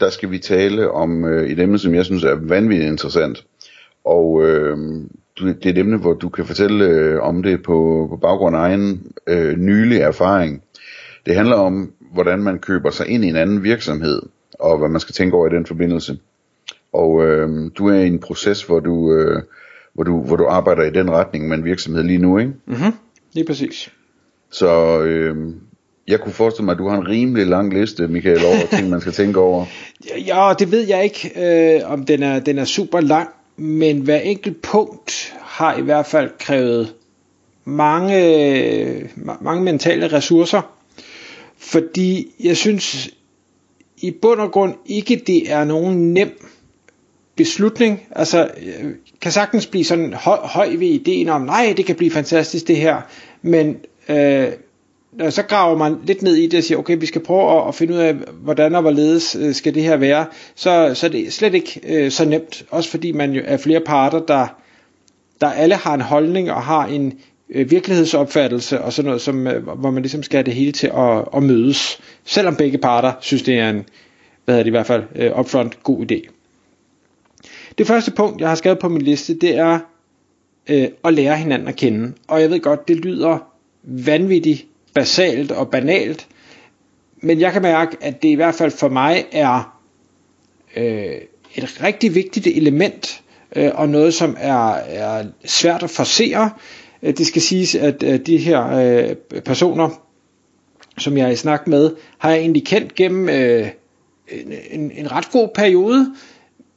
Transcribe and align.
der 0.00 0.10
skal 0.10 0.30
vi 0.30 0.38
tale 0.38 0.90
om 0.90 1.24
øh, 1.24 1.50
et 1.50 1.58
emne, 1.58 1.78
som 1.78 1.94
jeg 1.94 2.04
synes 2.04 2.24
er 2.24 2.34
vanvittigt 2.34 2.90
interessant. 2.90 3.44
Og 4.04 4.44
øh, 4.44 4.78
det 5.38 5.66
er 5.66 5.70
et 5.70 5.78
emne, 5.78 5.96
hvor 5.96 6.14
du 6.14 6.28
kan 6.28 6.46
fortælle 6.46 6.84
øh, 6.84 7.22
om 7.22 7.42
det 7.42 7.62
på, 7.62 8.06
på 8.10 8.16
baggrund 8.16 8.56
af 8.56 8.60
egen 8.60 9.12
øh, 9.26 9.56
nylig 9.56 9.98
erfaring. 9.98 10.62
Det 11.26 11.34
handler 11.34 11.56
om, 11.56 11.92
hvordan 12.12 12.42
man 12.42 12.58
køber 12.58 12.90
sig 12.90 13.06
ind 13.08 13.24
i 13.24 13.28
en 13.28 13.36
anden 13.36 13.62
virksomhed, 13.62 14.22
og 14.58 14.78
hvad 14.78 14.88
man 14.88 15.00
skal 15.00 15.12
tænke 15.12 15.36
over 15.36 15.46
i 15.46 15.54
den 15.54 15.66
forbindelse. 15.66 16.18
Og 16.92 17.26
øh, 17.26 17.70
du 17.78 17.88
er 17.88 17.94
i 17.94 18.06
en 18.06 18.18
proces, 18.18 18.62
hvor 18.62 18.80
du, 18.80 19.12
øh, 19.12 19.42
hvor, 19.92 20.04
du, 20.04 20.22
hvor 20.22 20.36
du 20.36 20.46
arbejder 20.46 20.82
i 20.82 20.90
den 20.90 21.10
retning 21.10 21.48
med 21.48 21.56
en 21.56 21.64
virksomhed 21.64 22.02
lige 22.02 22.18
nu, 22.18 22.38
ikke? 22.38 22.52
Mhm, 22.66 22.92
lige 23.32 23.46
præcis. 23.46 23.92
Så 24.50 25.02
øh, 25.02 25.36
jeg 26.08 26.20
kunne 26.20 26.32
forestille 26.32 26.64
mig, 26.64 26.72
at 26.72 26.78
du 26.78 26.88
har 26.88 26.96
en 26.98 27.08
rimelig 27.08 27.46
lang 27.46 27.74
liste, 27.74 28.08
Michael, 28.08 28.44
over 28.44 28.66
ting, 28.76 28.88
man 28.88 29.00
skal 29.00 29.12
tænke 29.12 29.40
over. 29.40 29.64
Ja, 30.26 30.52
det 30.58 30.70
ved 30.70 30.86
jeg 30.86 31.04
ikke, 31.04 31.32
øh, 31.36 31.92
om 31.92 32.04
den 32.04 32.22
er, 32.22 32.38
den 32.38 32.58
er 32.58 32.64
super 32.64 33.00
lang, 33.00 33.28
men 33.56 34.00
hver 34.00 34.18
enkelt 34.18 34.62
punkt 34.62 35.34
har 35.40 35.78
i 35.78 35.82
hvert 35.82 36.06
fald 36.06 36.30
krævet 36.38 36.94
mange, 37.64 39.10
mange 39.40 39.62
mentale 39.62 40.12
ressourcer, 40.12 40.62
fordi 41.58 42.34
jeg 42.40 42.56
synes 42.56 43.10
i 43.96 44.10
bund 44.10 44.40
og 44.40 44.52
grund 44.52 44.74
ikke, 44.86 45.22
det 45.26 45.52
er 45.52 45.64
nogen 45.64 46.14
nem 46.14 46.30
beslutning. 47.36 48.02
Altså, 48.10 48.50
øh, 48.62 48.90
kan 49.20 49.32
sagtens 49.32 49.66
blive 49.66 49.84
sådan 49.84 50.12
høj, 50.12 50.38
høj 50.42 50.68
ved 50.68 50.88
ideen 50.88 51.28
om, 51.28 51.42
nej, 51.42 51.74
det 51.76 51.86
kan 51.86 51.96
blive 51.96 52.10
fantastisk 52.10 52.68
det 52.68 52.76
her, 52.76 53.00
men 53.42 53.76
øh, 54.08 54.48
når 55.16 55.30
så 55.30 55.42
graver 55.42 55.76
man 55.76 55.96
lidt 56.04 56.22
ned 56.22 56.34
i 56.34 56.46
det 56.46 56.58
og 56.58 56.64
siger, 56.64 56.78
okay, 56.78 56.96
vi 57.00 57.06
skal 57.06 57.20
prøve 57.20 57.62
at, 57.62 57.68
at 57.68 57.74
finde 57.74 57.94
ud 57.94 57.98
af, 57.98 58.14
hvordan 58.14 58.74
og 58.74 58.80
hvorledes 58.80 59.36
øh, 59.40 59.54
skal 59.54 59.74
det 59.74 59.82
her 59.82 59.96
være, 59.96 60.26
så, 60.54 60.90
så 60.94 61.08
det 61.08 61.26
er 61.26 61.30
slet 61.30 61.54
ikke 61.54 61.80
øh, 61.88 62.10
så 62.10 62.24
nemt. 62.24 62.64
Også 62.70 62.90
fordi 62.90 63.12
man 63.12 63.32
jo 63.32 63.42
er 63.44 63.56
flere 63.56 63.80
parter, 63.80 64.18
der, 64.18 64.46
der 65.40 65.46
alle 65.46 65.74
har 65.74 65.94
en 65.94 66.00
holdning 66.00 66.52
og 66.52 66.62
har 66.62 66.86
en 66.86 67.18
øh, 67.50 67.70
virkelighedsopfattelse 67.70 68.80
og 68.80 68.92
sådan 68.92 69.06
noget, 69.06 69.20
som, 69.20 69.46
øh, 69.46 69.68
hvor 69.68 69.90
man 69.90 70.02
ligesom 70.02 70.22
skal 70.22 70.36
have 70.36 70.44
det 70.44 70.54
hele 70.54 70.72
til 70.72 70.86
at, 70.86 71.24
at 71.36 71.42
mødes. 71.42 72.00
Selvom 72.24 72.56
begge 72.56 72.78
parter 72.78 73.12
synes, 73.20 73.42
det 73.42 73.58
er 73.58 73.70
en, 73.70 73.84
hvad 74.44 74.54
hedder 74.54 74.62
det 74.62 74.68
i 74.68 74.70
hvert 74.70 74.86
fald, 74.86 75.02
øh, 75.14 75.38
upfront 75.38 75.82
god 75.82 76.12
idé. 76.12 76.30
Det 77.78 77.86
første 77.86 78.10
punkt, 78.10 78.40
jeg 78.40 78.48
har 78.48 78.54
skrevet 78.54 78.78
på 78.78 78.88
min 78.88 79.02
liste, 79.02 79.34
det 79.34 79.56
er 79.56 79.78
øh, 80.70 80.88
at 81.04 81.14
lære 81.14 81.36
hinanden 81.36 81.68
at 81.68 81.76
kende. 81.76 82.12
Og 82.28 82.40
jeg 82.40 82.50
ved 82.50 82.60
godt, 82.60 82.88
det 82.88 82.96
lyder 82.96 83.38
vanvittigt 83.82 84.66
basalt 84.96 85.52
og 85.52 85.70
banalt, 85.70 86.26
men 87.22 87.40
jeg 87.40 87.52
kan 87.52 87.62
mærke, 87.62 87.96
at 88.00 88.22
det 88.22 88.28
i 88.28 88.34
hvert 88.34 88.54
fald 88.54 88.70
for 88.70 88.88
mig 88.88 89.24
er 89.32 89.78
øh, 90.76 91.14
et 91.54 91.82
rigtig 91.82 92.14
vigtigt 92.14 92.46
element, 92.46 93.22
øh, 93.56 93.70
og 93.74 93.88
noget, 93.88 94.14
som 94.14 94.36
er, 94.38 94.72
er 94.74 95.24
svært 95.44 95.82
at 95.82 95.90
forsere. 95.90 96.50
Øh, 97.02 97.16
det 97.16 97.26
skal 97.26 97.42
siges, 97.42 97.74
at 97.74 98.02
øh, 98.02 98.20
de 98.26 98.38
her 98.38 98.66
øh, 98.68 99.40
personer, 99.40 100.02
som 100.98 101.16
jeg 101.16 101.26
er 101.26 101.30
i 101.30 101.36
snak 101.36 101.66
med, 101.66 101.90
har 102.18 102.30
jeg 102.30 102.38
egentlig 102.38 102.64
kendt 102.66 102.94
gennem 102.94 103.28
øh, 103.28 103.68
en, 104.70 104.90
en 104.90 105.12
ret 105.12 105.30
god 105.30 105.48
periode, 105.54 106.14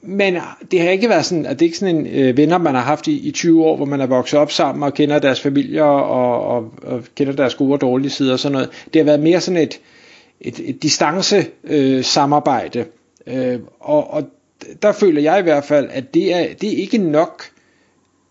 men 0.02 0.36
ah, 0.36 0.44
det 0.72 0.82
har 0.82 0.90
ikke 0.90 1.10
været 1.10 1.26
sådan, 1.26 1.46
at 1.46 1.60
det 1.60 1.66
er 1.66 1.68
ikke 1.68 1.78
sådan 1.78 1.96
en 1.96 2.08
øh, 2.08 2.38
venner, 2.38 2.58
man 2.58 2.76
har 2.76 2.82
haft 2.82 3.08
i, 3.08 3.28
i 3.28 3.32
20 3.32 3.64
år, 3.64 3.76
hvor 3.76 3.86
man 3.86 4.02
er 4.02 4.06
vokset 4.06 4.40
op 4.40 4.52
sammen 4.52 4.84
og 4.84 4.94
kender 4.94 5.20
deres 5.20 5.42
familier 5.42 5.84
og, 5.84 6.56
og, 6.56 6.74
og 6.84 7.04
kender 7.16 7.34
deres 7.34 7.56
gode 7.56 7.74
og 7.74 7.82
dårlige 7.82 8.10
sider 8.10 8.34
og 8.34 8.40
sådan 8.40 8.54
noget. 8.54 8.70
Det 8.94 9.00
har 9.00 9.04
været 9.04 9.20
mere 9.20 9.42
sådan 9.42 9.62
et, 9.62 9.80
et, 10.42 10.60
et 10.64 10.84
distance 10.84 11.46
øh, 11.64 12.04
samarbejde. 12.04 12.86
Øh, 13.28 13.60
og, 13.80 14.14
og 14.14 14.24
der 14.82 14.92
føler 14.92 15.22
jeg 15.22 15.40
i 15.40 15.44
hvert 15.44 15.64
fald, 15.64 15.88
at 15.92 16.14
det 16.14 16.34
er, 16.34 16.54
det 16.62 16.74
er 16.74 16.78
ikke 16.78 16.98
nok 16.98 17.44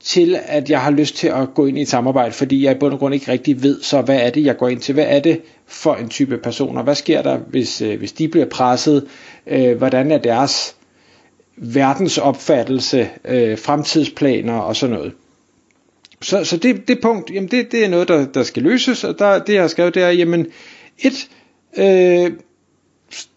til, 0.00 0.38
at 0.46 0.70
jeg 0.70 0.80
har 0.80 0.90
lyst 0.90 1.16
til 1.16 1.28
at 1.28 1.54
gå 1.54 1.66
ind 1.66 1.78
i 1.78 1.82
et 1.82 1.88
samarbejde, 1.88 2.32
fordi 2.32 2.64
jeg 2.64 2.76
i 2.76 2.78
bund 2.78 2.92
og 2.92 2.98
grund 2.98 3.14
ikke 3.14 3.32
rigtig 3.32 3.62
ved, 3.62 3.82
så 3.82 4.02
hvad 4.02 4.20
er 4.20 4.30
det, 4.30 4.44
jeg 4.44 4.56
går 4.56 4.68
ind 4.68 4.80
til? 4.80 4.92
Hvad 4.92 5.06
er 5.08 5.20
det 5.20 5.40
for 5.66 5.94
en 5.94 6.08
type 6.08 6.38
personer? 6.38 6.82
Hvad 6.82 6.94
sker 6.94 7.22
der, 7.22 7.38
hvis, 7.38 7.82
øh, 7.82 7.98
hvis 7.98 8.12
de 8.12 8.28
bliver 8.28 8.46
presset? 8.46 9.06
Øh, 9.46 9.76
hvordan 9.76 10.12
er 10.12 10.18
deres 10.18 10.76
verdensopfattelse, 11.60 13.08
øh, 13.24 13.58
fremtidsplaner 13.58 14.58
og 14.58 14.76
sådan 14.76 14.96
noget. 14.96 15.12
Så, 16.22 16.44
så 16.44 16.56
det, 16.56 16.88
det 16.88 16.98
punkt, 17.02 17.30
jamen 17.30 17.50
det, 17.50 17.72
det 17.72 17.84
er 17.84 17.88
noget, 17.88 18.08
der, 18.08 18.26
der 18.26 18.42
skal 18.42 18.62
løses, 18.62 19.04
og 19.04 19.18
der, 19.18 19.38
det 19.38 19.54
jeg 19.54 19.62
har 19.62 19.68
skrevet, 19.68 19.94
det 19.94 20.02
er, 20.02 20.10
jamen 20.10 20.46
et, 20.98 21.28
øh, 21.78 22.32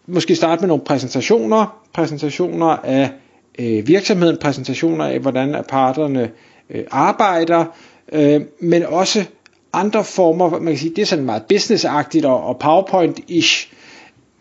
måske 0.06 0.34
starte 0.36 0.60
med 0.60 0.68
nogle 0.68 0.84
præsentationer, 0.84 1.82
præsentationer 1.94 2.66
af 2.66 3.10
øh, 3.58 3.88
virksomheden, 3.88 4.36
præsentationer 4.40 5.04
af, 5.04 5.18
hvordan 5.18 5.64
parterne 5.68 6.30
øh, 6.70 6.84
arbejder, 6.90 7.64
øh, 8.12 8.40
men 8.60 8.86
også 8.86 9.24
andre 9.72 10.04
former, 10.04 10.50
man 10.50 10.66
kan 10.66 10.78
sige, 10.78 10.94
det 10.96 11.02
er 11.02 11.06
sådan 11.06 11.24
meget 11.24 11.42
businessagtigt 11.48 12.24
og, 12.24 12.42
og 12.44 12.56
PowerPoint-ish, 12.64 13.72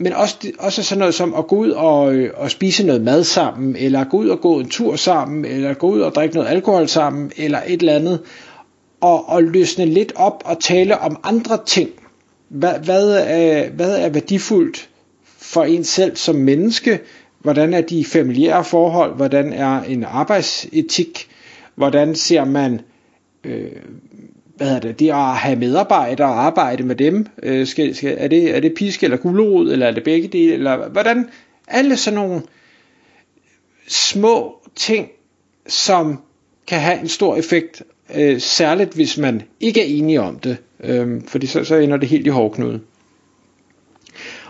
men 0.02 0.14
også, 0.14 0.36
også 0.60 0.84
sådan 0.84 1.00
noget 1.00 1.14
som 1.14 1.34
at 1.34 1.48
gå 1.48 1.56
ud 1.56 1.70
og, 1.70 2.14
øh, 2.16 2.32
og 2.36 2.52
spise 2.52 2.86
noget 2.86 3.02
mad 3.02 3.24
sammen, 3.24 3.76
eller 3.76 4.04
gå 4.04 4.18
ud 4.18 4.30
og 4.30 4.42
gå 4.42 4.60
en 4.60 4.70
tur 4.70 4.96
sammen, 4.96 5.46
eller 5.46 5.74
gå 5.74 5.88
ud 5.88 6.00
og 6.02 6.16
drikke 6.16 6.36
noget 6.36 6.50
alkohol 6.50 6.88
sammen, 6.88 7.32
eller 7.38 7.60
et 7.68 7.80
eller 7.80 7.94
andet, 7.96 8.20
og, 9.02 9.30
og 9.30 9.44
løsne 9.44 9.86
lidt 9.86 10.14
op 10.16 10.44
og 10.46 10.60
tale 10.60 11.00
om 11.00 11.20
andre 11.24 11.58
ting. 11.66 11.90
Hvad, 12.50 12.74
hvad, 12.84 13.12
er, 13.28 13.70
hvad 13.70 13.98
er 13.98 14.10
værdifuldt 14.10 14.90
for 15.38 15.64
en 15.64 15.84
selv 15.84 16.16
som 16.16 16.36
menneske? 16.36 17.00
Hvordan 17.40 17.74
er 17.74 17.82
de 17.82 18.06
familiære 18.06 18.64
forhold? 18.64 19.16
Hvordan 19.16 19.54
er 19.54 19.82
en 19.84 20.04
arbejdsetik? 20.04 21.28
Hvordan 21.76 22.16
ser 22.16 22.46
man 22.46 22.82
øh, 23.44 23.72
hvad 24.62 24.70
hedder 24.70 24.88
det, 24.88 25.00
det 25.00 25.10
at 25.10 25.38
have 25.38 25.60
medarbejdere 25.60 26.28
og 26.28 26.46
arbejde 26.46 26.84
med 26.84 26.96
dem, 26.96 27.28
øh, 27.44 27.68
skal, 27.68 27.96
skal, 27.96 28.16
er, 28.18 28.28
det, 28.28 28.56
er 28.56 28.60
det 28.60 28.74
pisk 28.74 29.04
eller 29.04 29.18
gulerod, 29.18 29.72
eller 29.72 29.88
er 29.88 29.92
det 29.92 30.04
begge 30.04 30.28
dele, 30.28 30.54
eller 30.54 30.90
hvordan, 30.90 31.30
alle 31.68 31.98
sådan 31.98 32.20
nogle 32.20 32.42
små 33.88 34.56
ting, 34.76 35.10
som 35.68 36.20
kan 36.68 36.80
have 36.80 37.00
en 37.00 37.08
stor 37.08 37.36
effekt, 37.36 37.84
øh, 38.16 38.40
særligt 38.40 38.94
hvis 38.94 39.18
man 39.18 39.42
ikke 39.60 39.82
er 39.82 39.86
enige 39.86 40.22
om 40.22 40.40
det, 40.40 40.58
øh, 40.84 41.22
fordi 41.28 41.48
så, 41.48 41.64
så 41.64 41.76
ender 41.76 41.98
det 41.98 42.10
helt 42.10 42.28
i 42.28 42.30
hårdknude. 42.30 42.82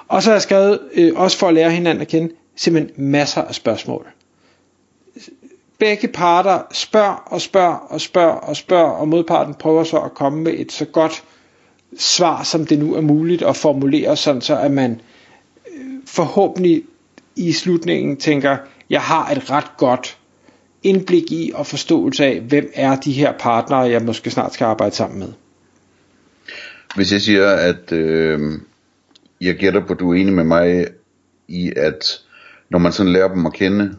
Og 0.07 0.23
så 0.23 0.29
har 0.29 0.35
jeg 0.35 0.41
skrevet, 0.41 0.79
øh, 0.93 1.11
også 1.15 1.37
for 1.37 1.47
at 1.47 1.53
lære 1.53 1.71
hinanden 1.71 2.01
at 2.01 2.07
kende, 2.07 2.33
simpelthen 2.55 3.09
masser 3.11 3.41
af 3.41 3.55
spørgsmål 3.55 4.07
begge 5.81 6.07
parter 6.07 6.61
spørger 6.71 7.13
og 7.13 7.41
spørger 7.41 7.75
og 7.75 8.01
spørger 8.01 8.33
og 8.33 8.55
spørger, 8.55 8.89
og 8.89 9.07
modparten 9.07 9.53
prøver 9.53 9.83
så 9.83 9.97
at 9.97 10.13
komme 10.13 10.41
med 10.43 10.53
et 10.57 10.71
så 10.71 10.85
godt 10.85 11.23
svar, 11.97 12.43
som 12.43 12.65
det 12.65 12.79
nu 12.79 12.95
er 12.95 13.01
muligt 13.01 13.41
at 13.41 13.55
formulere, 13.55 14.15
sådan 14.17 14.41
så 14.41 14.57
at 14.57 14.71
man 14.71 15.01
øh, 15.67 15.83
forhåbentlig 16.05 16.83
i 17.35 17.51
slutningen 17.51 18.17
tænker, 18.17 18.57
jeg 18.89 19.01
har 19.01 19.31
et 19.31 19.51
ret 19.51 19.77
godt 19.77 20.17
indblik 20.83 21.31
i 21.31 21.51
og 21.55 21.67
forståelse 21.67 22.25
af, 22.25 22.39
hvem 22.39 22.71
er 22.73 22.95
de 22.95 23.11
her 23.11 23.33
partnere, 23.39 23.79
jeg 23.79 24.01
måske 24.01 24.31
snart 24.31 24.53
skal 24.53 24.65
arbejde 24.65 24.95
sammen 24.95 25.19
med. 25.19 25.29
Hvis 26.95 27.11
jeg 27.11 27.21
siger, 27.21 27.49
at 27.49 27.91
øh, 27.91 28.39
jeg 29.41 29.55
gætter 29.55 29.85
på, 29.85 29.93
at 29.93 29.99
du 29.99 30.11
er 30.11 30.15
enig 30.15 30.33
med 30.33 30.43
mig 30.43 30.87
i, 31.47 31.71
at 31.77 32.21
når 32.69 32.79
man 32.79 32.91
sådan 32.91 33.13
lærer 33.13 33.33
dem 33.33 33.45
at 33.45 33.53
kende, 33.53 33.95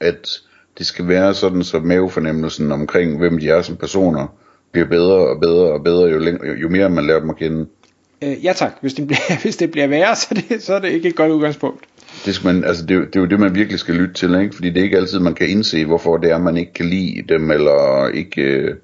at 0.00 0.28
det 0.80 0.88
skal 0.88 1.08
være 1.08 1.34
sådan, 1.34 1.62
så 1.62 1.80
mavefornemmelsen 1.80 2.72
omkring, 2.72 3.18
hvem 3.18 3.38
de 3.38 3.48
er 3.48 3.62
som 3.62 3.76
personer, 3.76 4.26
bliver 4.72 4.86
bedre 4.86 5.28
og 5.28 5.40
bedre 5.40 5.72
og 5.72 5.84
bedre, 5.84 6.10
jo, 6.10 6.18
længere, 6.18 6.46
jo, 6.46 6.54
jo 6.54 6.68
mere 6.68 6.90
man 6.90 7.06
lærer 7.06 7.20
dem 7.20 7.30
at 7.30 7.36
kende. 7.36 7.66
Øh, 8.24 8.44
ja 8.44 8.52
tak, 8.56 8.72
hvis 8.80 8.94
det, 8.94 9.06
bliver, 9.06 9.40
hvis 9.42 9.56
det 9.56 9.70
bliver 9.70 9.86
værre, 9.86 10.16
så, 10.16 10.34
det, 10.34 10.62
så 10.62 10.74
er 10.74 10.80
det 10.80 10.88
ikke 10.90 11.08
et 11.08 11.16
godt 11.16 11.32
udgangspunkt. 11.32 11.84
Det, 12.24 12.34
skal 12.34 12.54
man, 12.54 12.64
altså 12.64 12.86
det, 12.86 13.06
det 13.06 13.16
er 13.16 13.20
jo 13.20 13.26
det, 13.26 13.40
man 13.40 13.54
virkelig 13.54 13.78
skal 13.78 13.94
lytte 13.94 14.14
til, 14.14 14.40
ikke? 14.40 14.54
fordi 14.54 14.70
det 14.70 14.80
er 14.80 14.84
ikke 14.84 14.96
altid, 14.96 15.18
man 15.18 15.34
kan 15.34 15.48
indse, 15.48 15.84
hvorfor 15.84 16.16
det 16.16 16.30
er, 16.30 16.38
man 16.38 16.56
ikke 16.56 16.72
kan 16.72 16.86
lide 16.86 17.22
dem, 17.28 17.50
eller 17.50 18.08
ikke 18.08 18.42
øh, 18.42 18.76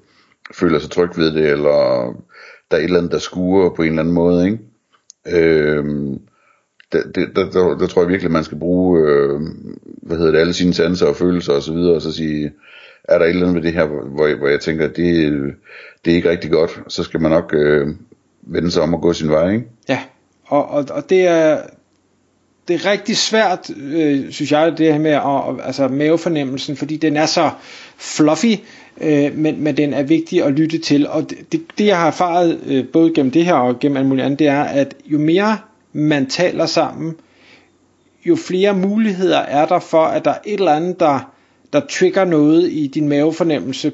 føler 0.53 0.79
sig 0.79 0.91
tryg 0.91 1.09
ved 1.17 1.33
det, 1.33 1.49
eller 1.49 2.13
der 2.71 2.77
er 2.77 2.81
et 2.81 2.83
eller 2.83 2.97
andet, 2.97 3.11
der 3.11 3.19
skuer 3.19 3.69
på 3.75 3.81
en 3.81 3.89
eller 3.89 4.01
anden 4.01 4.13
måde. 4.13 4.45
Ikke? 4.45 4.59
Øh, 5.27 5.85
der, 6.91 7.03
der, 7.15 7.25
der, 7.35 7.49
der, 7.49 7.77
der 7.77 7.87
tror 7.87 8.01
jeg 8.01 8.09
virkelig, 8.09 8.31
man 8.31 8.43
skal 8.43 8.59
bruge, 8.59 8.99
øh, 8.99 9.41
hvad 10.01 10.17
hedder 10.17 10.31
det, 10.31 10.39
alle 10.39 10.53
sine 10.53 10.73
sanser 10.73 11.05
og 11.05 11.15
følelser 11.15 11.53
og 11.53 11.63
så 11.63 11.73
videre, 11.73 11.95
og 11.95 12.01
så 12.01 12.11
sige, 12.11 12.51
er 13.03 13.17
der 13.17 13.25
et 13.25 13.29
eller 13.29 13.47
andet 13.47 13.55
ved 13.55 13.71
det 13.71 13.73
her, 13.73 13.85
hvor, 13.85 14.37
hvor 14.37 14.47
jeg 14.47 14.59
tænker, 14.59 14.87
det, 14.87 15.33
det 16.05 16.11
er 16.11 16.15
ikke 16.15 16.29
rigtig 16.29 16.51
godt, 16.51 16.79
så 16.87 17.03
skal 17.03 17.21
man 17.21 17.31
nok 17.31 17.53
øh, 17.53 17.87
vende 18.41 18.71
sig 18.71 18.83
om 18.83 18.93
og 18.93 19.01
gå 19.01 19.13
sin 19.13 19.29
vej, 19.29 19.51
ikke? 19.51 19.65
Ja, 19.89 19.99
og, 20.45 20.69
og, 20.69 20.85
og 20.89 21.09
det 21.09 21.27
er 21.27 21.61
det 22.67 22.73
er 22.73 22.91
rigtig 22.91 23.17
svært, 23.17 23.69
øh, 23.77 24.31
synes 24.31 24.51
jeg, 24.51 24.77
det 24.77 24.93
her 24.93 24.99
med 24.99 25.11
at, 25.11 25.67
altså 25.67 25.87
mavefornemmelsen, 25.87 26.77
fordi 26.77 26.97
den 26.97 27.17
er 27.17 27.25
så 27.25 27.49
fluffy, 27.97 28.55
øh, 29.01 29.37
men, 29.37 29.63
men 29.63 29.77
den 29.77 29.93
er 29.93 30.03
vigtig 30.03 30.43
at 30.43 30.53
lytte 30.53 30.77
til. 30.77 31.07
Og 31.07 31.29
det, 31.29 31.51
det, 31.51 31.61
det 31.77 31.85
jeg 31.85 31.97
har 31.97 32.07
erfaret, 32.07 32.59
øh, 32.67 32.85
både 32.93 33.13
gennem 33.13 33.31
det 33.31 33.45
her 33.45 33.53
og 33.53 33.79
gennem 33.79 33.97
alt 33.97 34.07
muligt 34.07 34.25
andet, 34.25 34.39
det 34.39 34.47
er, 34.47 34.63
at 34.63 34.95
jo 35.05 35.19
mere 35.19 35.57
man 35.97 36.25
taler 36.29 36.65
sammen, 36.65 37.15
jo 38.25 38.35
flere 38.35 38.73
muligheder 38.73 39.37
er 39.39 39.65
der 39.65 39.79
for, 39.79 40.03
at 40.03 40.25
der 40.25 40.31
er 40.31 40.39
et 40.45 40.53
eller 40.59 40.71
andet, 40.71 40.99
der, 40.99 41.31
der 41.73 41.81
trigger 41.89 42.25
noget 42.25 42.71
i 42.71 42.87
din 42.87 43.07
mavefornemmelse, 43.09 43.91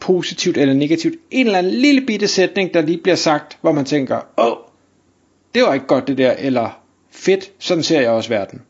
positivt 0.00 0.56
eller 0.56 0.74
negativt. 0.74 1.14
En 1.30 1.46
eller 1.46 1.58
anden 1.58 1.72
lille 1.72 2.06
bitte 2.06 2.28
sætning, 2.28 2.74
der 2.74 2.82
lige 2.82 2.98
bliver 3.02 3.16
sagt, 3.16 3.58
hvor 3.60 3.72
man 3.72 3.84
tænker, 3.84 4.20
åh, 4.38 4.56
det 5.54 5.62
var 5.62 5.74
ikke 5.74 5.86
godt 5.86 6.08
det 6.08 6.18
der, 6.18 6.32
eller 6.38 6.80
fedt, 7.10 7.52
sådan 7.58 7.84
ser 7.84 8.00
jeg 8.00 8.10
også 8.10 8.28
verden. 8.28 8.62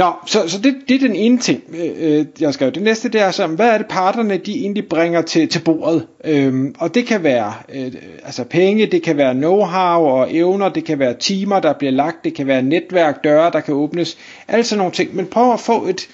Nå, 0.00 0.12
så, 0.26 0.48
så 0.48 0.58
det, 0.58 0.74
det 0.88 0.94
er 0.94 0.98
den 0.98 1.16
ene 1.16 1.38
ting, 1.38 1.62
øh, 1.68 2.18
øh 2.18 2.26
jeg 2.40 2.54
skrev. 2.54 2.72
Det 2.72 2.82
næste 2.82 3.08
det 3.08 3.20
er 3.20 3.30
så, 3.30 3.46
hvad 3.46 3.68
er 3.68 3.78
det 3.78 3.86
parterne, 3.86 4.36
de 4.36 4.52
egentlig 4.52 4.88
bringer 4.88 5.22
til, 5.22 5.48
til 5.48 5.60
bordet? 5.60 6.06
Øhm, 6.24 6.74
og 6.78 6.94
det 6.94 7.06
kan 7.06 7.22
være 7.22 7.54
øh, 7.74 7.92
altså 8.24 8.44
penge, 8.44 8.86
det 8.86 9.02
kan 9.02 9.16
være 9.16 9.32
know-how 9.32 9.98
og 9.98 10.34
evner, 10.34 10.68
det 10.68 10.84
kan 10.84 10.98
være 10.98 11.14
timer, 11.14 11.60
der 11.60 11.72
bliver 11.72 11.92
lagt, 11.92 12.24
det 12.24 12.34
kan 12.34 12.46
være 12.46 12.62
netværk, 12.62 13.24
døre, 13.24 13.50
der 13.50 13.60
kan 13.60 13.74
åbnes, 13.74 14.18
alle 14.48 14.64
sådan 14.64 14.78
nogle 14.78 14.92
ting. 14.92 15.16
Men 15.16 15.26
prøv 15.26 15.52
at 15.52 15.60
få 15.60 15.86
et, 15.86 16.08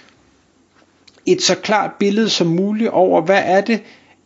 et 1.26 1.42
så 1.42 1.54
klart 1.54 1.90
billede 1.98 2.28
som 2.28 2.46
muligt 2.46 2.90
over, 2.90 3.20
hvad 3.20 3.42
er 3.44 3.60
det, 3.60 3.80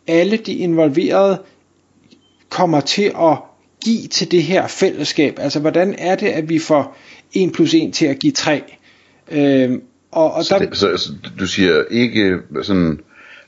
alle 0.07 0.37
de 0.37 0.53
involverede 0.53 1.41
kommer 2.49 2.79
til 2.79 3.11
at 3.21 3.37
give 3.85 4.07
til 4.07 4.31
det 4.31 4.43
her 4.43 4.67
fællesskab? 4.67 5.39
Altså, 5.39 5.59
hvordan 5.59 5.95
er 5.97 6.15
det, 6.15 6.27
at 6.27 6.49
vi 6.49 6.59
får 6.59 6.97
1 7.33 7.51
plus 7.51 7.73
1 7.73 7.93
til 7.93 8.05
at 8.05 8.19
give 8.19 8.33
3? 8.33 8.61
Øhm, 9.31 9.81
og, 10.11 10.33
og 10.33 10.43
så, 10.45 10.59
der... 10.59 10.65
det, 10.65 10.77
så, 10.77 10.97
så 10.97 11.11
du 11.39 11.47
siger 11.47 11.83
ikke 11.89 12.39
sådan, 12.63 12.99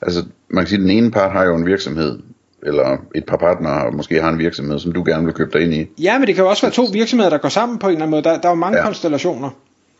altså 0.01 0.25
man 0.49 0.63
kan 0.63 0.69
sige, 0.69 0.77
at 0.77 0.81
den 0.81 0.89
ene 0.89 1.11
part 1.11 1.31
har 1.31 1.43
jo 1.43 1.55
en 1.55 1.65
virksomhed, 1.65 2.19
eller 2.63 2.97
et 3.15 3.25
par 3.25 3.37
partnere 3.37 3.91
måske 3.91 4.21
har 4.21 4.29
en 4.29 4.39
virksomhed, 4.39 4.79
som 4.79 4.91
du 4.91 5.03
gerne 5.03 5.25
vil 5.25 5.33
købe 5.33 5.51
dig 5.53 5.61
ind 5.61 5.73
i. 5.73 6.03
Ja, 6.03 6.19
men 6.19 6.27
det 6.27 6.35
kan 6.35 6.43
jo 6.43 6.49
også 6.49 6.61
være 6.61 6.71
to 6.71 6.87
virksomheder, 6.93 7.29
der 7.29 7.37
går 7.37 7.49
sammen 7.49 7.79
på 7.79 7.87
en 7.87 7.91
eller 7.91 8.05
anden 8.05 8.11
måde. 8.11 8.23
Der, 8.23 8.37
der 8.37 8.47
er 8.47 8.51
jo 8.51 8.55
mange 8.55 8.77
ja. 8.77 8.85
konstellationer. 8.85 9.49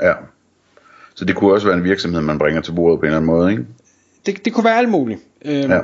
Ja. 0.02 0.14
Så 1.16 1.26
det 1.26 1.36
kunne 1.36 1.54
også 1.54 1.68
være 1.68 1.78
en 1.78 1.84
virksomhed, 1.84 2.22
man 2.22 2.38
bringer 2.38 2.62
til 2.62 2.72
bordet 2.72 3.00
på 3.00 3.02
en 3.02 3.06
eller 3.06 3.18
anden 3.18 3.32
måde, 3.32 3.52
ikke? 3.52 3.66
Det, 4.26 4.46
det 4.46 4.54
kunne 4.54 4.64
være 4.64 4.78
alt 4.78 4.90
muligt. 4.90 5.20
Øhm, 5.46 5.72
ja. 5.72 5.80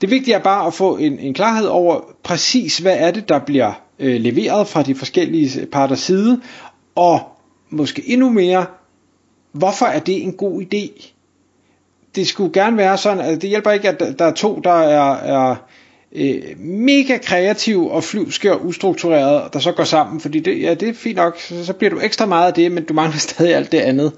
Det 0.00 0.10
vigtige 0.10 0.34
er 0.34 0.38
bare 0.38 0.66
at 0.66 0.74
få 0.74 0.96
en, 0.96 1.18
en 1.18 1.34
klarhed 1.34 1.66
over 1.66 2.00
præcis, 2.22 2.78
hvad 2.78 2.96
er 2.98 3.10
det, 3.10 3.28
der 3.28 3.38
bliver 3.38 3.72
øh, 3.98 4.20
leveret 4.20 4.68
fra 4.68 4.82
de 4.82 4.94
forskellige 4.94 5.66
parters 5.66 5.98
side, 5.98 6.40
og 6.94 7.20
måske 7.70 8.02
endnu 8.06 8.30
mere, 8.30 8.66
hvorfor 9.52 9.86
er 9.86 9.98
det 9.98 10.22
en 10.22 10.32
god 10.32 10.62
idé? 10.62 11.10
Det 12.14 12.26
skulle 12.26 12.52
gerne 12.52 12.76
være 12.76 12.98
sådan, 12.98 13.24
at 13.24 13.42
det 13.42 13.50
hjælper 13.50 13.70
ikke, 13.70 13.88
at 13.88 14.18
der 14.18 14.24
er 14.24 14.32
to, 14.32 14.60
der 14.64 14.72
er, 14.72 15.14
er 15.14 15.56
øh, 16.12 16.42
mega 16.58 17.18
kreative 17.18 17.90
og 17.90 18.04
flyvske 18.04 18.52
og 18.52 18.66
ustrukturerede, 18.66 19.48
der 19.52 19.58
så 19.58 19.72
går 19.72 19.84
sammen, 19.84 20.20
fordi 20.20 20.40
det, 20.40 20.62
ja, 20.62 20.74
det 20.74 20.88
er 20.88 20.94
fint 20.94 21.16
nok, 21.16 21.40
så, 21.40 21.66
så 21.66 21.72
bliver 21.72 21.90
du 21.90 22.00
ekstra 22.00 22.26
meget 22.26 22.46
af 22.46 22.54
det, 22.54 22.72
men 22.72 22.84
du 22.84 22.94
mangler 22.94 23.18
stadig 23.28 23.54
alt 23.54 23.72
det 23.72 23.78
andet. 23.78 24.12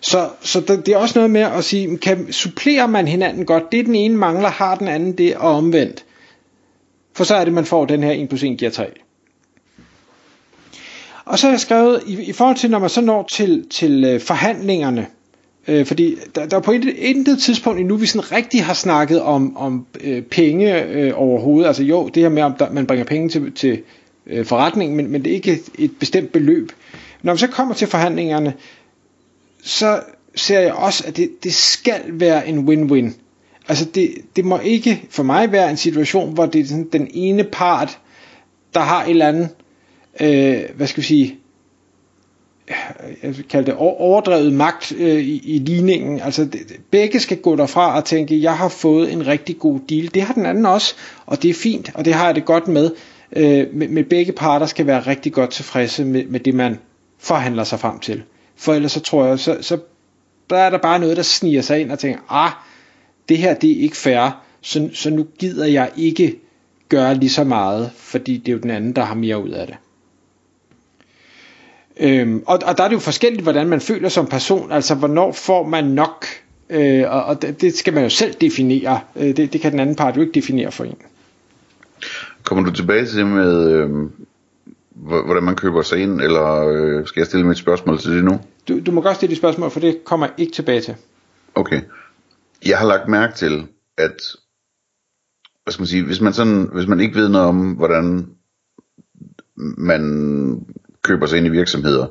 Så, 0.00 0.28
så 0.40 0.60
det, 0.60 0.86
det 0.86 0.94
er 0.94 0.98
også 0.98 1.18
noget 1.18 1.30
med 1.30 1.40
at 1.40 1.64
sige, 1.64 1.98
kan, 1.98 2.32
supplerer 2.32 2.86
man 2.86 3.08
hinanden 3.08 3.46
godt, 3.46 3.72
det 3.72 3.86
den 3.86 3.94
ene 3.94 4.16
mangler, 4.16 4.48
har 4.48 4.74
den 4.74 4.88
anden 4.88 5.18
det, 5.18 5.36
og 5.36 5.50
omvendt. 5.50 6.04
For 7.14 7.24
så 7.24 7.34
er 7.34 7.44
det, 7.44 7.52
man 7.52 7.64
får 7.64 7.84
den 7.84 8.02
her 8.02 8.12
1 8.12 8.28
plus 8.28 8.42
1 8.42 8.58
giver 8.58 8.70
3. 8.70 8.86
Og 11.28 11.38
så 11.38 11.46
har 11.46 11.52
jeg 11.52 11.60
skrevet, 11.60 12.02
i, 12.06 12.22
i 12.22 12.32
forhold 12.32 12.56
til, 12.56 12.70
når 12.70 12.78
man 12.78 12.90
så 12.90 13.00
når 13.00 13.28
til, 13.32 13.66
til 13.70 14.04
øh, 14.04 14.20
forhandlingerne, 14.20 15.06
øh, 15.68 15.86
fordi 15.86 16.16
der, 16.34 16.46
der 16.46 16.56
er 16.56 16.60
på 16.60 16.72
intet, 16.72 16.94
intet 16.96 17.38
tidspunkt 17.42 17.80
endnu, 17.80 17.96
vi 17.96 18.06
sådan 18.06 18.32
rigtig 18.32 18.64
har 18.64 18.74
snakket 18.74 19.22
om, 19.22 19.56
om 19.56 19.86
øh, 20.00 20.22
penge 20.22 20.82
øh, 20.82 21.12
overhovedet. 21.14 21.66
Altså 21.66 21.82
jo, 21.82 22.08
det 22.08 22.22
her 22.22 22.30
med, 22.30 22.42
om 22.42 22.54
der, 22.58 22.72
man 22.72 22.86
bringer 22.86 23.04
penge 23.04 23.28
til, 23.28 23.52
til 23.52 23.82
øh, 24.26 24.46
forretningen, 24.46 24.96
men, 24.96 25.10
men 25.10 25.24
det 25.24 25.30
er 25.30 25.34
ikke 25.34 25.52
et, 25.52 25.68
et 25.78 25.90
bestemt 26.00 26.32
beløb. 26.32 26.72
Når 27.22 27.32
man 27.32 27.38
så 27.38 27.46
kommer 27.46 27.74
til 27.74 27.88
forhandlingerne, 27.88 28.54
så 29.62 30.00
ser 30.34 30.60
jeg 30.60 30.72
også, 30.72 31.04
at 31.06 31.16
det, 31.16 31.30
det 31.44 31.54
skal 31.54 32.00
være 32.06 32.48
en 32.48 32.68
win-win. 32.68 33.12
Altså 33.68 33.84
det, 33.84 34.14
det 34.36 34.44
må 34.44 34.58
ikke 34.58 35.02
for 35.10 35.22
mig 35.22 35.52
være 35.52 35.70
en 35.70 35.76
situation, 35.76 36.34
hvor 36.34 36.46
det 36.46 36.60
er 36.60 36.66
sådan 36.66 36.88
den 36.92 37.08
ene 37.14 37.44
part, 37.44 37.98
der 38.74 38.80
har 38.80 39.04
et 39.04 39.10
eller 39.10 39.28
andet 39.28 39.48
øh, 40.20 40.60
hvad 40.76 40.86
skal 40.86 41.00
vi 41.00 41.06
sige, 41.06 41.38
jeg 43.22 43.36
vil 43.36 43.44
kalde 43.48 43.66
det 43.66 43.74
overdrevet 43.78 44.52
magt 44.52 44.92
øh, 44.98 45.20
i, 45.20 45.54
i 45.54 45.58
ligningen. 45.58 46.20
Altså 46.20 46.44
det, 46.44 46.80
begge 46.90 47.20
skal 47.20 47.36
gå 47.36 47.56
derfra 47.56 47.96
og 47.96 48.04
tænke, 48.04 48.42
jeg 48.42 48.56
har 48.56 48.68
fået 48.68 49.12
en 49.12 49.26
rigtig 49.26 49.58
god 49.58 49.80
deal. 49.88 50.14
Det 50.14 50.22
har 50.22 50.34
den 50.34 50.46
anden 50.46 50.66
også, 50.66 50.94
og 51.26 51.42
det 51.42 51.50
er 51.50 51.54
fint, 51.54 51.90
og 51.94 52.04
det 52.04 52.14
har 52.14 52.26
jeg 52.26 52.34
det 52.34 52.44
godt 52.44 52.68
med. 52.68 52.90
Øh, 53.36 53.66
med, 53.72 53.88
med 53.88 54.04
begge 54.04 54.32
parter 54.32 54.66
skal 54.66 54.86
være 54.86 55.00
rigtig 55.00 55.32
godt 55.32 55.50
tilfredse 55.50 56.04
med, 56.04 56.24
med 56.24 56.40
det, 56.40 56.54
man 56.54 56.78
forhandler 57.18 57.64
sig 57.64 57.80
frem 57.80 57.98
til. 57.98 58.22
For 58.56 58.74
ellers 58.74 58.92
så 58.92 59.00
tror 59.00 59.26
jeg, 59.26 59.38
så, 59.38 59.58
så 59.60 59.78
der 60.50 60.56
er 60.56 60.70
der 60.70 60.78
bare 60.78 60.98
noget, 60.98 61.16
der 61.16 61.22
sniger 61.22 61.62
sig 61.62 61.80
ind 61.80 61.92
og 61.92 61.98
tænker, 61.98 62.20
ah, 62.28 62.50
det 63.28 63.38
her 63.38 63.54
det 63.54 63.70
er 63.70 63.82
ikke 63.82 63.96
fair, 63.96 64.42
så, 64.60 64.88
så 64.92 65.10
nu 65.10 65.26
gider 65.38 65.66
jeg 65.66 65.90
ikke 65.96 66.38
gøre 66.88 67.14
lige 67.14 67.30
så 67.30 67.44
meget, 67.44 67.90
fordi 67.96 68.36
det 68.36 68.48
er 68.48 68.52
jo 68.52 68.58
den 68.58 68.70
anden, 68.70 68.92
der 68.92 69.04
har 69.04 69.14
mere 69.14 69.42
ud 69.42 69.50
af 69.50 69.66
det. 69.66 69.76
Øhm, 72.00 72.42
og, 72.46 72.58
og 72.64 72.78
der 72.78 72.84
er 72.84 72.88
det 72.88 72.94
jo 72.94 73.00
forskelligt, 73.00 73.42
hvordan 73.42 73.68
man 73.68 73.80
føler 73.80 74.08
som 74.08 74.26
person, 74.26 74.72
altså 74.72 74.94
hvornår 74.94 75.32
får 75.32 75.66
man 75.66 75.84
nok, 75.84 76.26
øh, 76.70 77.04
og, 77.08 77.24
og 77.24 77.42
det, 77.42 77.60
det 77.60 77.74
skal 77.74 77.94
man 77.94 78.02
jo 78.02 78.10
selv 78.10 78.34
definere, 78.40 79.00
øh, 79.16 79.36
det, 79.36 79.52
det 79.52 79.60
kan 79.60 79.72
den 79.72 79.80
anden 79.80 79.96
part 79.96 80.16
jo 80.16 80.20
ikke 80.20 80.32
definere 80.32 80.72
for 80.72 80.84
en. 80.84 80.96
Kommer 82.44 82.64
du 82.64 82.72
tilbage 82.72 83.06
til 83.06 83.26
med, 83.26 83.70
øh, 83.70 83.90
hvordan 84.94 85.42
man 85.42 85.56
køber 85.56 85.82
sig 85.82 85.98
ind, 85.98 86.20
eller 86.20 86.68
øh, 86.68 87.06
skal 87.06 87.20
jeg 87.20 87.26
stille 87.26 87.46
mit 87.46 87.58
spørgsmål 87.58 87.98
til 87.98 88.10
det 88.10 88.24
nu? 88.24 88.40
Du, 88.68 88.80
du 88.80 88.92
må 88.92 89.00
godt 89.00 89.16
stille 89.16 89.30
dit 89.30 89.38
spørgsmål, 89.38 89.70
for 89.70 89.80
det 89.80 90.04
kommer 90.04 90.26
jeg 90.26 90.34
ikke 90.38 90.52
tilbage 90.52 90.80
til. 90.80 90.94
Okay. 91.54 91.80
Jeg 92.66 92.78
har 92.78 92.86
lagt 92.86 93.08
mærke 93.08 93.34
til, 93.34 93.66
at 93.98 94.16
hvad 95.64 95.72
skal 95.72 95.80
man 95.80 95.86
sige, 95.86 96.04
hvis 96.04 96.20
man, 96.20 96.32
sådan, 96.32 96.68
hvis 96.72 96.86
man 96.86 97.00
ikke 97.00 97.14
ved 97.14 97.28
noget 97.28 97.48
om, 97.48 97.72
hvordan 97.72 98.26
man 99.56 100.66
køber 101.08 101.26
sig 101.26 101.38
ind 101.38 101.46
i 101.46 101.50
virksomheder. 101.50 102.06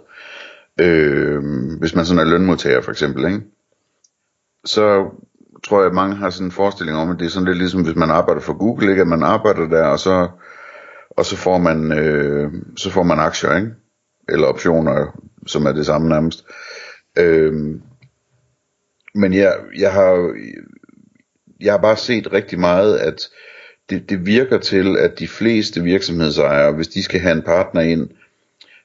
Øh, 0.81 1.43
hvis 1.79 1.95
man 1.95 2.05
sådan 2.05 2.19
er 2.19 2.29
lønmodtager 2.31 2.81
for 2.81 2.91
eksempel, 2.91 3.25
ikke? 3.25 3.41
så 4.65 5.09
tror 5.67 5.79
jeg, 5.79 5.87
at 5.87 5.95
mange 5.95 6.15
har 6.15 6.29
sådan 6.29 6.47
en 6.47 6.51
forestilling 6.51 6.97
om, 6.97 7.09
at 7.09 7.19
det 7.19 7.25
er 7.25 7.29
sådan 7.29 7.47
lidt 7.47 7.57
ligesom, 7.57 7.83
hvis 7.83 7.95
man 7.95 8.09
arbejder 8.09 8.41
for 8.41 8.53
Google, 8.53 8.89
ikke? 8.89 9.01
at 9.01 9.07
man 9.07 9.23
arbejder 9.23 9.67
der, 9.67 9.85
og 9.85 9.99
så, 9.99 10.27
og 11.09 11.25
så, 11.25 11.35
får, 11.35 11.57
man, 11.57 11.91
øh, 11.91 12.51
så 12.77 12.89
får 12.89 13.03
man 13.03 13.19
aktier, 13.19 13.55
ikke? 13.55 13.71
eller 14.29 14.47
optioner, 14.47 15.19
som 15.47 15.65
er 15.65 15.71
det 15.71 15.85
samme 15.85 16.09
nærmest. 16.09 16.45
Øh, 17.17 17.53
men 19.15 19.33
jeg, 19.33 19.55
jeg 19.77 19.93
har 19.93 20.33
jeg 21.59 21.73
har 21.73 21.77
bare 21.77 21.97
set 21.97 22.33
rigtig 22.33 22.59
meget, 22.59 22.97
at 22.97 23.29
det, 23.89 24.09
det 24.09 24.25
virker 24.25 24.57
til, 24.57 24.97
at 24.97 25.19
de 25.19 25.27
fleste 25.27 25.83
virksomhedsejere, 25.83 26.71
hvis 26.71 26.87
de 26.87 27.03
skal 27.03 27.19
have 27.19 27.35
en 27.35 27.41
partner 27.41 27.81
ind, 27.81 28.09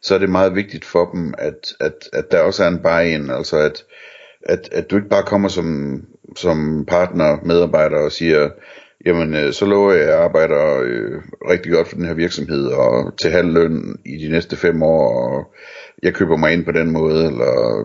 så 0.03 0.15
er 0.15 0.19
det 0.19 0.31
meget 0.31 0.55
vigtigt 0.55 0.85
for 0.85 1.11
dem, 1.11 1.35
at, 1.39 1.75
at, 1.81 2.09
at 2.13 2.33
der 2.33 2.41
også 2.41 2.65
er 2.65 2.69
en 2.69 2.83
buy-in, 2.83 3.31
altså 3.31 3.57
at, 3.57 3.85
at, 4.43 4.69
at 4.73 4.91
du 4.91 4.97
ikke 4.97 5.09
bare 5.09 5.23
kommer 5.23 5.49
som, 5.49 6.01
som 6.37 6.85
partner, 6.89 7.39
medarbejder 7.45 7.99
og 7.99 8.13
siger, 8.13 8.51
jamen 9.07 9.35
øh, 9.35 9.53
så 9.53 9.67
lover 9.67 9.93
jeg, 9.93 10.03
at 10.03 10.09
jeg 10.09 10.19
arbejder 10.19 10.81
øh, 10.85 11.23
rigtig 11.51 11.73
godt 11.73 11.89
for 11.89 11.97
den 11.97 12.05
her 12.05 12.15
virksomhed, 12.15 12.67
og 12.67 13.17
til 13.17 13.31
halv 13.31 13.53
løn 13.53 13.97
i 14.05 14.27
de 14.27 14.29
næste 14.29 14.57
fem 14.57 14.83
år, 14.83 15.29
og 15.29 15.55
jeg 16.03 16.15
køber 16.15 16.37
mig 16.37 16.53
ind 16.53 16.65
på 16.65 16.73
den 16.73 16.91
måde, 16.91 17.27
eller 17.27 17.85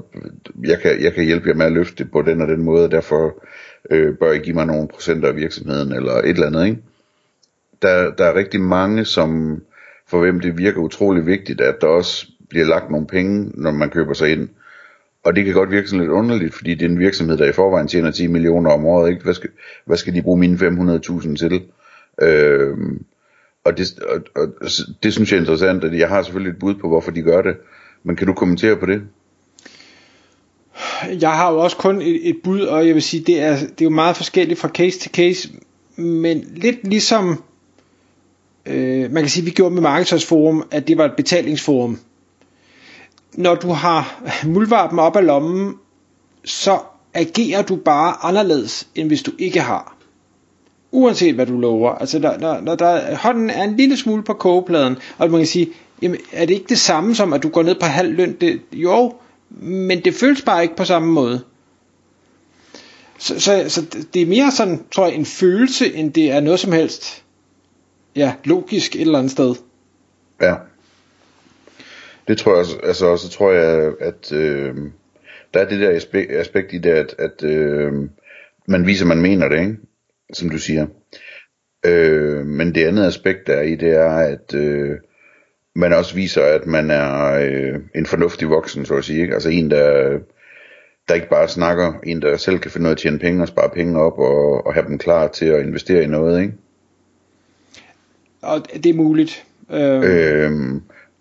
jeg 0.63 0.79
kan, 0.79 1.03
jeg 1.03 1.13
kan 1.13 1.25
hjælpe 1.25 1.49
jer 1.49 1.55
med 1.55 1.65
at 1.65 1.71
løfte 1.71 2.03
det 2.03 2.11
på 2.11 2.21
den 2.21 2.41
og 2.41 2.47
den 2.47 2.63
måde, 2.63 2.85
og 2.85 2.91
derfor 2.91 3.43
øh, 3.91 4.17
bør 4.17 4.31
I 4.31 4.37
give 4.37 4.55
mig 4.55 4.65
nogle 4.65 4.87
procenter 4.87 5.27
af 5.27 5.35
virksomheden, 5.35 5.93
eller 5.93 6.13
et 6.13 6.29
eller 6.29 6.47
andet, 6.47 6.65
ikke? 6.65 6.81
Der, 7.81 8.11
der 8.11 8.25
er 8.25 8.35
rigtig 8.35 8.61
mange, 8.61 9.05
som 9.05 9.61
for 10.09 10.19
hvem 10.19 10.39
det 10.39 10.57
virker 10.57 10.81
utrolig 10.81 11.25
vigtigt, 11.25 11.61
at 11.61 11.81
der 11.81 11.87
også 11.87 12.27
bliver 12.49 12.65
lagt 12.65 12.91
nogle 12.91 13.07
penge, 13.07 13.51
når 13.53 13.71
man 13.71 13.89
køber 13.89 14.13
sig 14.13 14.31
ind. 14.31 14.49
Og 15.23 15.35
det 15.35 15.45
kan 15.45 15.53
godt 15.53 15.71
virke 15.71 15.87
sådan 15.87 15.99
lidt 15.99 16.11
underligt, 16.11 16.53
fordi 16.53 16.73
det 16.73 16.85
er 16.85 16.89
en 16.89 16.99
virksomhed, 16.99 17.37
der 17.37 17.45
i 17.45 17.51
forvejen 17.51 17.87
tjener 17.87 18.11
10 18.11 18.27
millioner 18.27 18.71
om 18.71 18.85
året. 18.85 19.09
Ikke? 19.09 19.23
Hvad, 19.23 19.33
skal, 19.33 19.49
hvad 19.85 19.97
skal 19.97 20.13
de 20.13 20.21
bruge 20.21 20.39
mine 20.39 20.57
500.000 20.57 21.35
til? 21.35 21.63
Øhm, 22.21 23.05
og, 23.63 23.77
det, 23.77 23.99
og, 24.09 24.21
og 24.35 24.47
det 25.03 25.13
synes 25.13 25.31
jeg 25.31 25.37
er 25.37 25.41
interessant, 25.41 25.83
at 25.83 25.99
jeg 25.99 26.09
har 26.09 26.23
selvfølgelig 26.23 26.51
et 26.51 26.59
bud 26.59 26.75
på, 26.75 26.87
hvorfor 26.87 27.11
de 27.11 27.21
gør 27.21 27.41
det. 27.41 27.57
Men 28.03 28.15
kan 28.15 28.27
du 28.27 28.33
kommentere 28.33 28.77
på 28.77 28.85
det? 28.85 29.01
Jeg 31.21 31.31
har 31.31 31.51
jo 31.51 31.57
også 31.57 31.77
kun 31.77 32.01
et, 32.01 32.29
et 32.29 32.37
bud, 32.43 32.61
og 32.61 32.87
jeg 32.87 32.95
vil 32.95 33.01
sige, 33.01 33.23
det 33.23 33.41
er, 33.41 33.55
det 33.55 33.81
er 33.81 33.85
jo 33.85 33.89
meget 33.89 34.15
forskelligt 34.15 34.59
fra 34.59 34.69
case 34.69 34.99
til 34.99 35.11
case, 35.11 35.49
men 35.95 36.43
lidt 36.55 36.87
ligesom, 36.87 37.43
øh, 38.69 39.11
man 39.11 39.23
kan 39.23 39.29
sige, 39.29 39.45
vi 39.45 39.51
gjorde 39.51 39.73
med 39.73 39.81
Markedsforum, 39.81 40.63
at 40.71 40.87
det 40.87 40.97
var 40.97 41.05
et 41.05 41.15
betalingsforum. 41.17 41.99
Når 43.33 43.55
du 43.55 43.69
har 43.69 44.23
muldvarpen 44.45 44.99
op 44.99 45.15
af 45.15 45.25
lommen, 45.25 45.75
så 46.45 46.79
agerer 47.13 47.61
du 47.61 47.75
bare 47.75 48.15
anderledes, 48.21 48.87
end 48.95 49.07
hvis 49.07 49.23
du 49.23 49.31
ikke 49.39 49.61
har. 49.61 49.97
Uanset 50.91 51.35
hvad 51.35 51.45
du 51.45 51.59
lover. 51.59 51.91
Altså, 51.91 52.19
når, 52.19 52.37
når, 52.39 52.61
når 52.61 52.75
der, 52.75 53.15
hånden 53.15 53.49
er 53.49 53.63
en 53.63 53.77
lille 53.77 53.97
smule 53.97 54.23
på 54.23 54.33
kogepladen, 54.33 54.97
og 55.17 55.31
man 55.31 55.39
kan 55.39 55.47
sige, 55.47 55.69
jamen, 56.01 56.19
er 56.31 56.45
det 56.45 56.53
ikke 56.53 56.69
det 56.69 56.79
samme 56.79 57.15
som, 57.15 57.33
at 57.33 57.43
du 57.43 57.49
går 57.49 57.63
ned 57.63 57.75
på 57.75 57.85
halv 57.85 58.15
løn? 58.15 58.37
Det, 58.41 58.61
jo, 58.73 59.13
men 59.59 60.05
det 60.05 60.13
føles 60.13 60.41
bare 60.41 60.63
ikke 60.63 60.75
på 60.75 60.85
samme 60.85 61.11
måde. 61.11 61.41
Så, 63.17 63.39
så, 63.39 63.65
så 63.67 63.85
det 64.13 64.21
er 64.21 64.25
mere 64.25 64.51
sådan, 64.51 64.83
tror 64.95 65.05
jeg, 65.05 65.15
en 65.15 65.25
følelse, 65.25 65.93
end 65.95 66.13
det 66.13 66.31
er 66.31 66.39
noget 66.39 66.59
som 66.59 66.71
helst, 66.71 67.23
ja, 68.17 68.33
logisk 68.43 68.95
et 68.95 69.01
eller 69.01 69.17
andet 69.17 69.31
sted. 69.31 69.55
Ja. 70.41 70.55
Det 72.27 72.37
tror 72.37 72.51
jeg 72.51 72.59
også, 72.59 72.77
altså, 72.83 73.17
så 73.17 73.29
tror 73.29 73.51
jeg, 73.51 73.93
at 73.99 74.31
øh, 74.31 74.75
der 75.53 75.59
er 75.59 75.69
det 75.69 75.79
der 75.79 75.91
aspekt, 75.91 76.31
aspekt 76.31 76.73
i 76.73 76.77
det, 76.77 76.89
at, 76.89 77.15
at 77.19 77.43
øh, 77.43 77.93
man 78.67 78.87
viser, 78.87 79.05
man 79.05 79.21
mener 79.21 79.47
det, 79.47 79.59
ikke? 79.59 79.77
som 80.33 80.49
du 80.49 80.57
siger. 80.57 80.87
Øh, 81.85 82.45
men 82.45 82.75
det 82.75 82.85
andet 82.85 83.05
aspekt 83.05 83.47
der 83.47 83.53
er 83.53 83.61
i, 83.61 83.75
det 83.75 83.91
er, 83.91 84.09
at 84.09 84.53
øh, 84.53 84.97
man 85.75 85.93
også 85.93 86.15
viser, 86.15 86.43
at 86.43 86.65
man 86.65 86.91
er 86.91 87.33
øh, 87.33 87.79
en 87.95 88.05
fornuftig 88.05 88.49
voksen, 88.49 88.85
så 88.85 88.95
at 88.95 89.03
sige. 89.03 89.21
Ikke? 89.21 89.33
Altså 89.33 89.49
en, 89.49 89.71
der, 89.71 90.19
der 91.07 91.15
ikke 91.15 91.29
bare 91.29 91.47
snakker, 91.47 91.93
en, 92.03 92.21
der 92.21 92.37
selv 92.37 92.59
kan 92.59 92.71
finde 92.71 92.83
noget 92.83 92.95
at 92.95 93.01
tjene 93.01 93.19
penge 93.19 93.41
og 93.41 93.47
spare 93.47 93.69
penge 93.69 94.01
op 94.01 94.19
og, 94.19 94.67
og 94.67 94.73
have 94.73 94.85
dem 94.87 94.97
klar 94.97 95.27
til 95.27 95.45
at 95.45 95.65
investere 95.65 96.03
i 96.03 96.07
noget. 96.07 96.41
Ikke? 96.41 96.53
Og 98.41 98.67
det 98.73 98.85
er 98.85 98.93
muligt. 98.93 99.45
Øh... 99.71 100.01
Øh, 100.03 100.51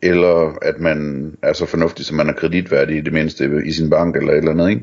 eller 0.02 0.58
at 0.62 0.80
man 0.80 1.32
er 1.42 1.52
så 1.52 1.66
fornuftig, 1.66 2.06
som 2.06 2.16
man 2.16 2.28
er 2.28 2.32
kreditværdig 2.32 2.96
i 2.96 3.00
det 3.00 3.12
mindste 3.12 3.50
i 3.66 3.72
sin 3.72 3.90
bank 3.90 4.16
eller 4.16 4.32
et 4.32 4.38
eller 4.38 4.50
andet, 4.50 4.70
ikke? 4.70 4.82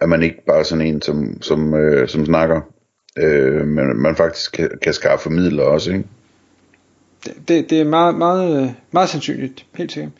At 0.00 0.08
man 0.08 0.22
ikke 0.22 0.44
bare 0.46 0.58
er 0.58 0.62
sådan 0.62 0.86
en, 0.86 1.02
som, 1.02 1.42
som, 1.42 1.74
øh, 1.74 2.08
som 2.08 2.26
snakker, 2.26 2.60
øh, 3.18 3.66
men 3.66 3.96
man 3.96 4.16
faktisk 4.16 4.52
kan, 4.52 4.70
kan 4.82 4.92
skaffe 4.92 5.30
midler 5.30 5.62
også, 5.62 5.92
ikke? 5.92 6.04
Det, 7.24 7.34
det, 7.48 7.70
det 7.70 7.80
er 7.80 7.84
meget, 7.84 8.14
meget, 8.14 8.74
meget 8.92 9.08
sandsynligt, 9.08 9.66
helt 9.74 9.92
sikkert. 9.92 10.12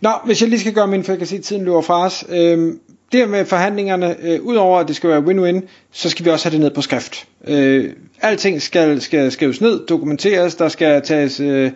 Nå, 0.00 0.10
hvis 0.24 0.40
jeg 0.40 0.48
lige 0.48 0.60
skal 0.60 0.74
gøre 0.74 0.86
min, 0.86 1.04
for 1.04 1.12
jeg 1.12 1.18
kan 1.18 1.26
se, 1.26 1.36
at 1.36 1.42
tiden 1.42 1.64
løber 1.64 1.80
fra 1.80 2.04
os. 2.04 2.24
Øh, 2.28 2.74
det 3.12 3.28
med 3.28 3.44
forhandlingerne, 3.44 4.16
øh, 4.22 4.42
udover 4.42 4.78
at 4.78 4.88
det 4.88 4.96
skal 4.96 5.10
være 5.10 5.20
win-win, 5.20 5.68
så 5.92 6.10
skal 6.10 6.24
vi 6.24 6.30
også 6.30 6.48
have 6.48 6.52
det 6.52 6.60
ned 6.60 6.70
på 6.70 6.82
skrift. 6.82 7.26
Øh, 7.46 7.92
alting 8.22 8.62
skal, 8.62 9.00
skal 9.00 9.32
skrives 9.32 9.60
ned, 9.60 9.86
dokumenteres, 9.86 10.54
der 10.54 10.68
skal 10.68 11.02
tages 11.02 11.40
øh, 11.40 11.70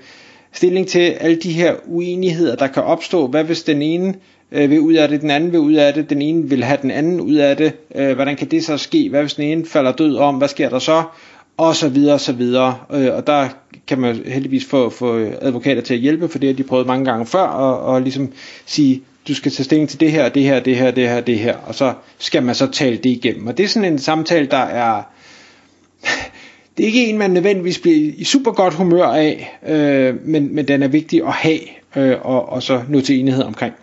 stilling 0.52 0.88
til 0.88 1.00
alle 1.00 1.36
de 1.36 1.52
her 1.52 1.74
uenigheder, 1.86 2.56
der 2.56 2.66
kan 2.66 2.82
opstå. 2.82 3.26
Hvad 3.26 3.44
hvis 3.44 3.62
den 3.62 3.82
ene 3.82 4.14
øh, 4.52 4.70
vil 4.70 4.80
ud 4.80 4.94
af 4.94 5.08
det, 5.08 5.20
den 5.20 5.30
anden 5.30 5.52
vil 5.52 5.60
ud 5.60 5.74
af 5.74 5.94
det, 5.94 6.10
den 6.10 6.22
ene 6.22 6.48
vil 6.48 6.64
have 6.64 6.78
den 6.82 6.90
anden 6.90 7.20
ud 7.20 7.34
af 7.34 7.56
det, 7.56 7.72
øh, 7.94 8.14
hvordan 8.14 8.36
kan 8.36 8.50
det 8.50 8.64
så 8.64 8.76
ske, 8.76 9.08
hvad 9.08 9.20
hvis 9.20 9.34
den 9.34 9.44
ene 9.44 9.66
falder 9.66 9.92
død 9.92 10.16
om, 10.16 10.34
hvad 10.34 10.48
sker 10.48 10.68
der 10.68 10.78
så, 10.78 11.02
og 11.56 11.76
så 11.76 11.88
videre, 11.88 12.14
og 12.14 12.20
så 12.20 12.32
videre. 12.32 12.78
Øh, 12.92 13.14
og 13.14 13.26
der 13.26 13.48
kan 13.86 13.98
man 14.00 14.16
heldigvis 14.26 14.64
få, 14.64 14.90
få 14.90 15.18
advokater 15.40 15.82
til 15.82 15.94
at 15.94 16.00
hjælpe, 16.00 16.28
for 16.28 16.38
det 16.38 16.48
har 16.48 16.56
de 16.56 16.62
prøvet 16.62 16.86
mange 16.86 17.04
gange 17.04 17.26
før, 17.26 17.42
og, 17.42 17.94
og 17.94 18.02
ligesom 18.02 18.32
sige, 18.66 19.02
du 19.28 19.34
skal 19.34 19.52
tage 19.52 19.64
stilling 19.64 19.88
til 19.88 20.00
det 20.00 20.12
her, 20.12 20.28
det 20.28 20.42
her, 20.42 20.60
det 20.60 20.76
her, 20.76 20.90
det 20.90 21.08
her, 21.08 21.20
det 21.20 21.38
her, 21.38 21.56
og 21.56 21.74
så 21.74 21.94
skal 22.18 22.42
man 22.42 22.54
så 22.54 22.66
tale 22.66 22.96
det 22.96 23.10
igennem. 23.10 23.46
Og 23.46 23.58
det 23.58 23.64
er 23.64 23.68
sådan 23.68 23.92
en 23.92 23.98
samtale, 23.98 24.46
der 24.46 24.56
er, 24.56 25.02
det 26.76 26.82
er 26.82 26.86
ikke 26.86 27.06
en, 27.06 27.18
man 27.18 27.30
nødvendigvis 27.30 27.78
bliver 27.78 28.12
i 28.16 28.24
super 28.24 28.52
godt 28.52 28.74
humør 28.74 29.06
af, 29.06 29.58
øh, 29.66 30.26
men, 30.26 30.54
men 30.54 30.68
den 30.68 30.82
er 30.82 30.88
vigtig 30.88 31.22
at 31.26 31.32
have, 31.32 31.60
øh, 31.96 32.16
og, 32.22 32.48
og 32.48 32.62
så 32.62 32.82
nå 32.88 33.00
til 33.00 33.20
enighed 33.20 33.42
omkring. 33.42 33.74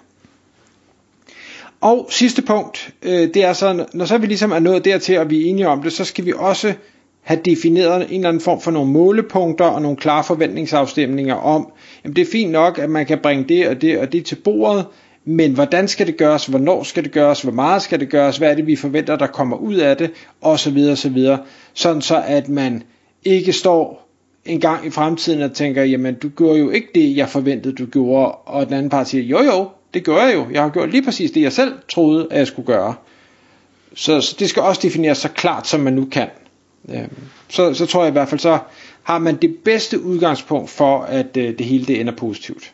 Og 1.82 2.08
sidste 2.10 2.41
punkt, 2.41 2.94
øh, 3.01 3.34
det 3.34 3.38
er 3.38 3.53
så, 3.53 3.86
når 3.94 4.06
så 4.06 4.17
vi 4.17 4.27
ligesom 4.27 4.51
er 4.51 4.60
nået 4.60 4.86
dertil, 4.86 5.17
og 5.17 5.29
vi 5.29 5.41
er 5.41 5.50
enige 5.50 5.67
om 5.67 5.84
det, 5.84 5.94
så 5.94 6.06
skal 6.06 6.25
vi 6.25 6.34
også 6.36 6.74
have 7.22 7.39
defineret 7.46 8.01
en 8.01 8.15
eller 8.15 8.29
anden 8.29 8.41
form 8.41 8.62
for 8.62 8.72
nogle 8.72 8.91
målepunkter 8.91 9.65
og 9.65 9.82
nogle 9.82 9.98
klare 9.98 10.24
forventningsafstemninger 10.24 11.36
om, 11.36 11.72
jamen 12.03 12.15
det 12.15 12.22
er 12.22 12.32
fint 12.32 12.51
nok, 12.51 12.79
at 12.79 12.89
man 12.89 13.06
kan 13.06 13.20
bringe 13.24 13.44
det 13.44 13.67
og 13.67 13.82
det 13.82 14.00
og 14.00 14.12
det 14.12 14.25
til 14.25 14.36
bordet, 14.36 14.86
men 15.29 15.53
hvordan 15.53 15.88
skal 15.88 16.07
det 16.07 16.17
gøres, 16.17 16.46
hvornår 16.46 16.84
skal 16.84 17.03
det 17.03 17.12
gøres, 17.12 17.41
hvor 17.41 17.51
meget 17.51 17.81
skal 17.81 18.00
det 18.00 18.10
gøres, 18.10 18.38
hvad 18.38 18.51
er 18.51 18.55
det 18.55 18.67
vi 18.67 18.75
forventer, 18.75 19.15
der 19.15 19.27
kommer 19.27 19.57
ud 19.57 19.75
af 19.75 19.98
det, 19.98 20.12
osv. 20.41 20.77
osv. 20.91 21.27
Sådan 21.74 22.01
så 22.01 22.24
at 22.27 22.50
man 22.50 22.84
ikke 23.24 23.53
står 23.53 24.10
en 24.46 24.60
gang 24.60 24.86
i 24.86 24.89
fremtiden 24.89 25.41
og 25.41 25.53
tænker, 25.53 25.84
jamen 25.84 26.15
du 26.15 26.29
gjorde 26.29 26.60
jo 26.60 26.69
ikke 26.69 26.88
det, 26.96 27.17
jeg 27.17 27.29
forventede, 27.29 27.75
du 27.75 27.86
gjorde, 27.86 28.31
og 28.31 28.65
den 28.65 28.74
anden 28.74 28.89
part 28.89 29.07
siger, 29.07 29.24
jo 29.24 29.41
jo, 29.41 29.69
det 29.93 30.03
gør 30.03 30.25
jeg 30.25 30.36
jo, 30.36 30.48
jeg 30.53 30.62
har 30.62 30.69
gjort 30.69 30.91
lige 30.91 31.03
præcis 31.03 31.31
det, 31.31 31.41
jeg 31.41 31.53
selv 31.53 31.74
troede, 31.93 32.27
at 32.31 32.38
jeg 32.38 32.48
skulle 32.48 32.65
gøre. 32.65 32.96
Så, 33.96 34.22
så 34.22 34.36
det 34.39 34.50
skal 34.50 34.62
også 34.62 34.81
defineres 34.84 35.17
så 35.17 35.29
klart, 35.29 35.67
som 35.67 35.79
man 35.79 35.93
nu 35.93 36.05
kan. 36.05 36.27
Øhm, 36.89 37.10
så, 37.50 37.74
så 37.74 37.86
tror 37.86 38.03
jeg 38.03 38.10
i 38.10 38.12
hvert 38.12 38.29
fald, 38.29 38.39
så 38.39 38.60
har 39.03 39.19
man 39.19 39.36
det 39.36 39.55
bedste 39.65 40.01
udgangspunkt 40.01 40.69
for, 40.69 41.01
at 41.01 41.38
øh, 41.38 41.57
det 41.57 41.65
hele 41.65 41.86
det 41.86 42.00
ender 42.00 42.13
positivt. 42.15 42.74